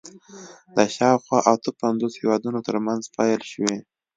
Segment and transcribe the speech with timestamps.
[0.75, 3.77] د شاوخوا اته پنځوس هېوادونو تر منځ پیل شوي